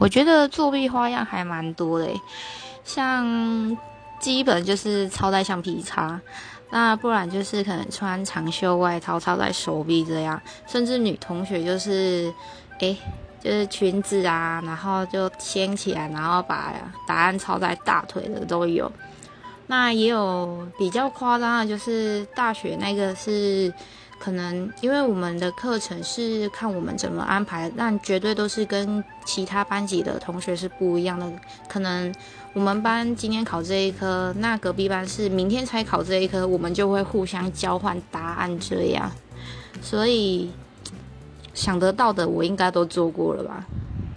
[0.00, 2.08] 我觉得作弊花样还蛮多的，
[2.82, 3.76] 像
[4.18, 6.18] 基本就是抄在橡皮擦，
[6.70, 12.32] 那不然就是可能穿长袖外套抄在手臂这样，甚至女同学就是，
[12.80, 12.96] 哎，
[13.40, 16.72] 就是裙子啊，然后就掀起来，然后把
[17.06, 18.90] 答案抄在大腿的都有。
[19.66, 23.70] 那也有比较夸张的，就是大学那个是。
[24.20, 31.26] 可能因为我们的课程是看我们怎么安排，但绝对都是跟其他班级的同学是不一样的。
[31.66, 32.14] 可能
[32.52, 39.10] 我们班今天考这一科，那隔壁班是明天才考这一科，我们就会互相交换答案这样。
[39.80, 40.50] 所以
[41.54, 43.64] 想得到的，我应该都做过了吧。